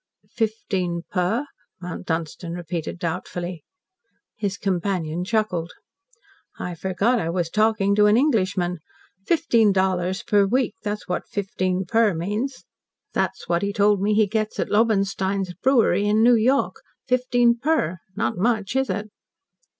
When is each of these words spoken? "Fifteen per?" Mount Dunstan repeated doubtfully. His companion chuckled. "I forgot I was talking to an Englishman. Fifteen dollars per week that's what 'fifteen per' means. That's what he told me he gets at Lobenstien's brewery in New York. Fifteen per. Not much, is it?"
"Fifteen 0.31 1.03
per?" 1.11 1.45
Mount 1.79 2.07
Dunstan 2.07 2.53
repeated 2.53 2.97
doubtfully. 2.97 3.63
His 4.35 4.57
companion 4.57 5.23
chuckled. 5.23 5.73
"I 6.57 6.73
forgot 6.73 7.19
I 7.19 7.29
was 7.29 7.51
talking 7.51 7.93
to 7.93 8.07
an 8.07 8.17
Englishman. 8.17 8.79
Fifteen 9.27 9.71
dollars 9.71 10.23
per 10.23 10.47
week 10.47 10.73
that's 10.81 11.07
what 11.07 11.27
'fifteen 11.29 11.85
per' 11.85 12.15
means. 12.15 12.65
That's 13.13 13.47
what 13.47 13.61
he 13.61 13.71
told 13.71 14.01
me 14.01 14.15
he 14.15 14.25
gets 14.25 14.59
at 14.59 14.69
Lobenstien's 14.71 15.53
brewery 15.61 16.07
in 16.07 16.23
New 16.23 16.33
York. 16.33 16.77
Fifteen 17.07 17.59
per. 17.59 17.99
Not 18.15 18.37
much, 18.37 18.75
is 18.75 18.89
it?" 18.89 19.11